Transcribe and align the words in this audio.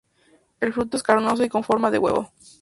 El 0.61 0.73
fruto 0.73 0.97
es 0.97 1.03
carnoso 1.03 1.43
y 1.43 1.49
con 1.49 1.63
forma 1.63 1.91
de 1.91 1.99
huevo. 1.99 2.33